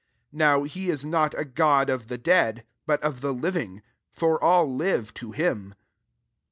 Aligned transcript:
38 0.31 0.37
Now 0.39 0.63
he 0.63 0.89
is 0.89 1.05
not 1.05 1.37
a 1.39 1.45
God 1.45 1.87
of 1.87 2.07
the 2.07 2.17
dead, 2.17 2.63
but 2.87 2.99
of 3.03 3.21
the 3.21 3.31
living: 3.31 3.83
for 4.11 4.43
all 4.43 4.75
live 4.75 5.13
to 5.13 5.31
him." 5.31 5.75